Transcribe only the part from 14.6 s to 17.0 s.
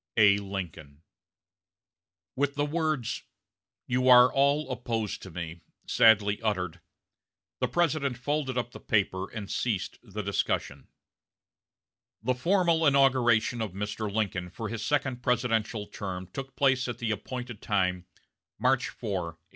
his second presidential term took place at